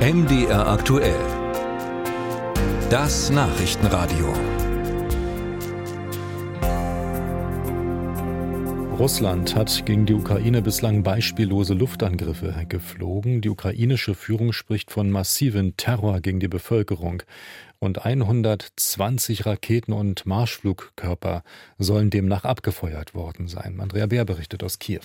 MDR 0.00 0.66
aktuell. 0.66 1.20
Das 2.88 3.28
Nachrichtenradio. 3.28 4.32
Russland 8.98 9.54
hat 9.54 9.84
gegen 9.84 10.06
die 10.06 10.14
Ukraine 10.14 10.62
bislang 10.62 11.02
beispiellose 11.02 11.74
Luftangriffe 11.74 12.64
geflogen. 12.66 13.42
Die 13.42 13.50
ukrainische 13.50 14.14
Führung 14.14 14.54
spricht 14.54 14.90
von 14.90 15.10
massiven 15.10 15.76
Terror 15.76 16.22
gegen 16.22 16.40
die 16.40 16.48
Bevölkerung. 16.48 17.22
Und 17.78 18.06
120 18.06 19.44
Raketen 19.44 19.92
und 19.92 20.24
Marschflugkörper 20.24 21.42
sollen 21.76 22.08
demnach 22.08 22.44
abgefeuert 22.44 23.14
worden 23.14 23.48
sein. 23.48 23.78
Andrea 23.78 24.06
Bär 24.06 24.24
berichtet 24.24 24.64
aus 24.64 24.78
Kiew. 24.78 25.02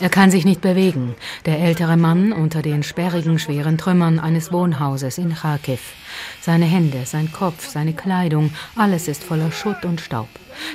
Er 0.00 0.08
kann 0.10 0.30
sich 0.30 0.44
nicht 0.44 0.60
bewegen, 0.60 1.16
der 1.44 1.58
ältere 1.58 1.96
Mann 1.96 2.32
unter 2.32 2.62
den 2.62 2.84
sperrigen, 2.84 3.40
schweren 3.40 3.78
Trümmern 3.78 4.20
eines 4.20 4.52
Wohnhauses 4.52 5.18
in 5.18 5.34
Kharkiv. 5.34 5.80
Seine 6.40 6.66
Hände, 6.66 7.04
sein 7.04 7.32
Kopf, 7.32 7.68
seine 7.68 7.94
Kleidung, 7.94 8.52
alles 8.76 9.08
ist 9.08 9.24
voller 9.24 9.50
Schutt 9.50 9.84
und 9.84 10.00
Staub. 10.00 10.28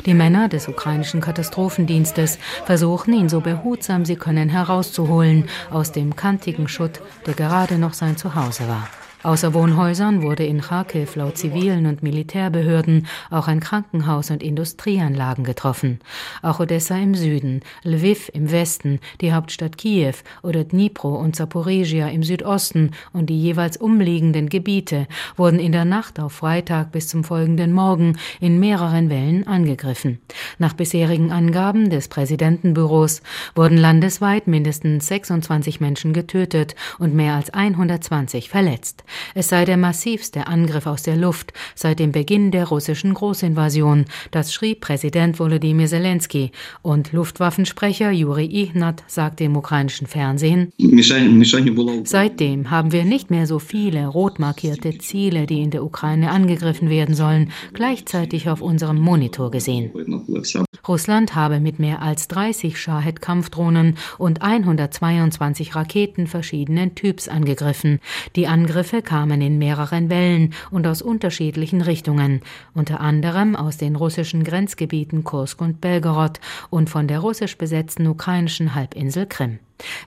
Die 0.06 0.14
Männer 0.14 0.50
des 0.50 0.68
ukrainischen 0.68 1.22
Katastrophendienstes 1.22 2.38
versuchen, 2.66 3.14
ihn 3.14 3.30
so 3.30 3.40
behutsam 3.40 4.04
sie 4.04 4.18
können 4.18 4.50
herauszuholen 4.50 5.46
aus 5.72 5.94
dem 5.94 6.18
kantigen 6.18 6.68
Schutt, 6.68 7.02
der 7.26 7.34
gerade 7.34 7.78
noch 7.78 7.94
sein 7.94 8.18
Zuhause 8.18 8.68
war. 8.68 8.90
Außer 9.24 9.54
Wohnhäusern 9.54 10.22
wurde 10.22 10.46
in 10.46 10.60
Kharkiv 10.60 11.16
laut 11.16 11.38
zivilen 11.38 11.86
und 11.86 12.04
Militärbehörden 12.04 13.08
auch 13.30 13.48
ein 13.48 13.62
Krankenhaus 13.62 14.30
und 14.32 14.44
Industrieanlagen 14.44 15.46
getroffen. 15.46 16.00
Auch 16.42 16.60
Odessa 16.60 16.98
im 16.98 17.16
Süden, 17.16 17.62
Lviv 17.84 18.30
im 18.34 18.52
Westen, 18.52 19.00
die 19.22 19.32
Hauptstadt 19.32 19.78
Kiew 19.78 20.16
oder 20.42 20.66
Dnipro 20.66 21.16
und 21.16 21.38
Zaporizhia 21.38 22.10
im 22.10 22.24
Südosten 22.24 22.92
und 23.14 23.30
die 23.30 23.42
jeweils 23.42 23.78
umliegenden 23.78 24.50
Gebiete 24.50 25.08
wurden 25.38 25.60
in 25.60 25.72
der 25.72 25.86
Nacht 25.86 26.20
auf 26.20 26.34
Freitag 26.34 26.92
bis 26.92 27.08
zum 27.08 27.24
folgenden 27.24 27.72
Morgen 27.72 28.18
in 28.42 28.60
mehreren 28.60 29.10
Wellen 29.10 29.48
angegriffen. 29.48 30.20
Nach 30.58 30.74
bisherigen 30.74 31.32
Angaben 31.32 31.90
des 31.90 32.10
Präsidentenbüros 32.10 33.22
wurden 33.56 33.78
landesweit 33.78 34.48
mindestens 34.48 35.08
26 35.08 35.80
Menschen 35.80 36.12
getötet 36.12 36.76
und 37.00 37.16
mehr 37.16 37.36
als 37.36 37.54
120 37.54 38.50
verletzt. 38.50 39.06
Es 39.36 39.50
sei 39.50 39.66
der 39.66 39.78
massivste 39.78 40.48
Angriff 40.48 40.88
aus 40.88 41.04
der 41.04 41.16
Luft 41.16 41.54
seit 41.76 42.00
dem 42.00 42.12
Beginn 42.12 42.52
der 42.52 42.68
russischen 42.68 43.14
Großinvasion. 43.14 44.06
Das 44.32 44.54
schrieb 44.54 44.82
Präsident 44.82 45.40
Volodymyr 45.40 45.88
Zelensky. 45.88 46.52
Und 46.82 47.12
Luftwaffensprecher 47.12 48.12
Juri 48.12 48.46
Ihnat 48.46 49.04
sagte 49.08 49.44
im 49.44 49.56
ukrainischen 49.56 50.08
Fernsehen, 50.08 50.72
Seitdem 52.06 52.72
haben 52.72 52.92
wir 52.92 53.06
nicht 53.06 53.32
mehr 53.32 53.48
so 53.48 53.60
viele 53.60 54.08
rot 54.08 54.40
markierte 54.40 54.98
Ziele, 54.98 55.46
die 55.46 55.62
in 55.62 55.72
der 55.72 55.84
Ukraine 55.84 56.32
angegriffen 56.32 56.90
werden 56.90 57.16
sollen, 57.16 57.52
gleichzeitig 57.74 58.50
auf 58.50 58.62
unserem 58.62 59.00
Monitor 59.00 59.52
gesehen. 59.52 59.92
Russland 60.88 61.36
habe 61.36 61.60
mit 61.60 61.80
mehr 61.80 62.02
als 62.02 62.28
30 62.28 62.80
Shahed-Kampfdrohnen 62.80 63.96
und 64.18 64.42
122 64.42 65.76
Raketen 65.76 66.28
verschiedenen 66.28 66.96
Typs 66.96 67.28
angegriffen. 67.28 68.00
Die 68.36 68.48
Angriffe 68.48 69.02
kamen 69.04 69.42
in 69.42 69.58
mehreren 69.58 70.10
Wellen 70.10 70.54
und 70.72 70.88
aus 70.88 71.02
unterschiedlichen 71.02 71.82
Richtungen, 71.82 72.42
unter 72.74 73.00
anderem 73.00 73.56
aus 73.56 73.78
den 73.78 73.96
russischen 73.96 74.44
Grenzgebieten 74.44 75.24
Kursk 75.24 75.62
und 75.62 75.82
Belgorod 75.82 76.40
und 76.70 76.90
von 76.90 77.08
der 77.08 77.20
russisch 77.20 77.58
besetzten 77.58 78.08
ukrainischen 78.08 78.74
Halbinsel 78.74 79.28
Krim. 79.28 79.60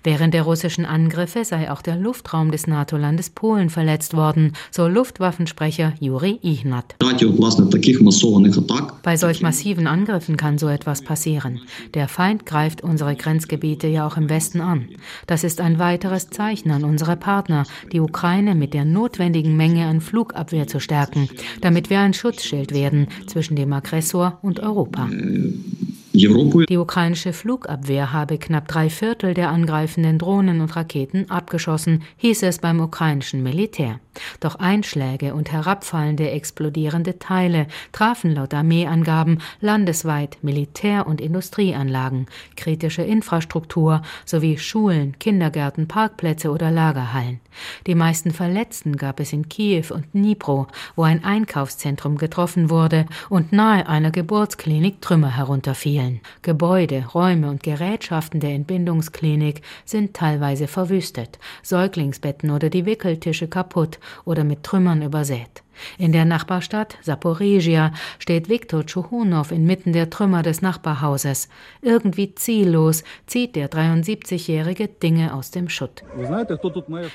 Während 0.02 0.34
der 0.34 0.42
russischen 0.42 0.84
Angriffe 0.84 1.44
sei 1.44 1.70
auch 1.70 1.82
der 1.82 1.96
Luftraum 1.96 2.50
des 2.50 2.66
NATO-Landes 2.66 3.30
Polen 3.30 3.70
verletzt 3.70 4.14
worden, 4.14 4.52
so 4.70 4.86
Luftwaffensprecher 4.86 5.94
Juri 6.00 6.38
Ihnat. 6.42 6.96
Bei 9.02 9.16
solch 9.16 9.42
massiven 9.42 9.86
Angriffen 9.86 10.36
kann 10.36 10.58
so 10.58 10.68
etwas 10.68 11.02
passieren. 11.02 11.60
Der 11.94 12.08
Feind 12.08 12.46
greift 12.46 12.82
unsere 12.82 13.16
Grenzgebiete 13.16 13.86
ja 13.86 14.06
auch 14.06 14.16
im 14.16 14.28
Westen 14.28 14.60
an. 14.60 14.88
Das 15.26 15.44
ist 15.44 15.60
ein 15.60 15.78
weiteres 15.78 16.30
Zeichen 16.30 16.70
an 16.70 16.84
unsere 16.84 17.16
Partner, 17.16 17.64
die 17.92 18.00
Ukraine 18.00 18.54
mit 18.54 18.74
der 18.74 18.84
notwendigen 18.84 19.56
Menge 19.56 19.86
an 19.86 20.00
Flugabwehr 20.00 20.66
zu 20.66 20.80
stärken, 20.80 21.28
damit 21.60 21.90
wir 21.90 22.00
ein 22.00 22.14
Schutzschild 22.14 22.72
werden 22.72 23.08
zwischen 23.26 23.56
dem 23.56 23.72
Aggressor 23.72 24.38
und 24.42 24.60
Europa. 24.60 25.08
Die 26.16 26.78
ukrainische 26.78 27.34
Flugabwehr 27.34 28.12
habe 28.12 28.38
knapp 28.38 28.68
drei 28.68 28.88
Viertel 28.88 29.34
der 29.34 29.50
angreifenden 29.50 30.18
Drohnen 30.18 30.62
und 30.62 30.74
Raketen 30.74 31.30
abgeschossen, 31.30 32.04
hieß 32.16 32.42
es 32.44 32.58
beim 32.58 32.80
ukrainischen 32.80 33.42
Militär. 33.42 34.00
Doch 34.40 34.56
Einschläge 34.56 35.34
und 35.34 35.52
herabfallende 35.52 36.30
explodierende 36.30 37.18
Teile 37.18 37.66
trafen 37.92 38.34
laut 38.34 38.54
Armeeangaben 38.54 39.40
landesweit 39.60 40.38
Militär- 40.42 41.06
und 41.06 41.20
Industrieanlagen, 41.20 42.26
kritische 42.56 43.02
Infrastruktur 43.02 44.02
sowie 44.24 44.58
Schulen, 44.58 45.18
Kindergärten, 45.18 45.88
Parkplätze 45.88 46.50
oder 46.50 46.70
Lagerhallen. 46.70 47.40
Die 47.86 47.94
meisten 47.94 48.32
Verletzten 48.32 48.96
gab 48.96 49.20
es 49.20 49.32
in 49.32 49.48
Kiew 49.48 49.86
und 49.90 50.12
Dnipro, 50.12 50.66
wo 50.94 51.02
ein 51.02 51.24
Einkaufszentrum 51.24 52.18
getroffen 52.18 52.70
wurde 52.70 53.06
und 53.28 53.52
nahe 53.52 53.88
einer 53.88 54.10
Geburtsklinik 54.10 55.00
Trümmer 55.00 55.36
herunterfielen. 55.36 56.20
Gebäude, 56.42 57.06
Räume 57.14 57.48
und 57.48 57.62
Gerätschaften 57.62 58.40
der 58.40 58.50
Entbindungsklinik 58.50 59.62
sind 59.84 60.14
teilweise 60.14 60.68
verwüstet, 60.68 61.38
Säuglingsbetten 61.62 62.50
oder 62.50 62.70
die 62.70 62.86
Wickeltische 62.86 63.48
kaputt 63.48 63.98
oder 64.24 64.44
mit 64.44 64.62
Trümmern 64.62 65.02
übersät. 65.02 65.62
In 65.98 66.12
der 66.12 66.24
Nachbarstadt 66.24 66.98
Saporizhia 67.02 67.92
steht 68.18 68.48
Viktor 68.48 68.84
Tschuhunow 68.84 69.50
inmitten 69.50 69.92
der 69.92 70.10
Trümmer 70.10 70.42
des 70.42 70.62
Nachbarhauses. 70.62 71.48
Irgendwie 71.82 72.34
ziellos 72.34 73.04
zieht 73.26 73.56
der 73.56 73.70
73-Jährige 73.70 74.88
Dinge 74.88 75.34
aus 75.34 75.50
dem 75.50 75.68
Schutt. 75.68 76.02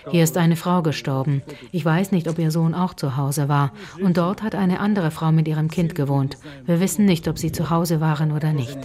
Hier 0.09 0.23
ist 0.23 0.37
eine 0.37 0.55
Frau 0.55 0.81
gestorben. 0.81 1.41
Ich 1.71 1.83
weiß 1.85 2.11
nicht, 2.11 2.27
ob 2.27 2.39
ihr 2.39 2.51
Sohn 2.51 2.73
auch 2.73 2.93
zu 2.93 3.17
Hause 3.17 3.49
war. 3.49 3.71
Und 4.01 4.17
dort 4.17 4.43
hat 4.43 4.55
eine 4.55 4.79
andere 4.79 5.11
Frau 5.11 5.31
mit 5.31 5.47
ihrem 5.47 5.69
Kind 5.69 5.95
gewohnt. 5.95 6.37
Wir 6.65 6.79
wissen 6.79 7.05
nicht, 7.05 7.27
ob 7.27 7.37
sie 7.37 7.51
zu 7.51 7.69
Hause 7.69 8.01
waren 8.01 8.31
oder 8.31 8.53
nicht. 8.53 8.77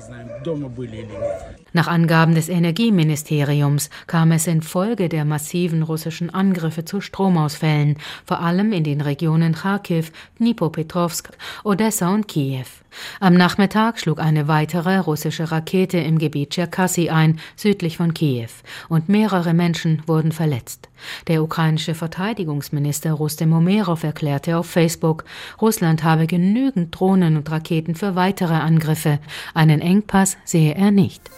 Nach 1.73 1.89
Angaben 1.89 2.35
des 2.35 2.49
Energieministeriums 2.49 3.91
kam 4.07 4.33
es 4.33 4.47
infolge 4.47 5.09
der 5.09 5.25
massiven 5.25 5.83
russischen 5.83 6.31
Angriffe 6.31 6.85
zu 6.85 7.01
Stromausfällen, 7.01 7.99
vor 8.25 8.41
allem 8.41 8.73
in 8.73 8.85
den 8.85 9.01
Regionen 9.01 9.55
Kharkiv, 9.67 10.13
Dnipropetrovsk, 10.39 11.31
Odessa 11.65 12.15
und 12.15 12.29
Kiew. 12.29 12.67
Am 13.19 13.35
Nachmittag 13.35 13.99
schlug 13.99 14.21
eine 14.21 14.47
weitere 14.47 14.99
russische 14.99 15.51
Rakete 15.51 15.99
im 15.99 16.19
Gebiet 16.19 16.51
Tscherkassy 16.51 17.09
ein, 17.09 17.41
südlich 17.57 17.97
von 17.97 18.15
Kiew, 18.15 18.47
und 18.89 19.09
mehrere 19.09 19.55
Menschen 19.55 20.05
wurden 20.07 20.31
verletzt. 20.31 20.89
Der 21.27 21.43
ukrainische 21.43 21.97
Verteidigungsminister 21.97 23.13
Rustem 23.13 23.53
Umerov 23.53 24.05
erklärte 24.05 24.57
auf 24.57 24.71
Facebook, 24.71 25.25
Russland 25.61 26.05
habe 26.05 26.29
genügend 26.29 26.95
Drohnen 26.99 27.37
und 27.37 27.51
Raketen 27.51 27.97
für 27.97 28.15
weitere 28.15 28.55
Angriffe. 28.55 29.19
Einen 29.53 29.81
Engpass 29.81 30.37
sehe 30.45 30.77
er 30.77 30.93
nicht. 30.93 31.29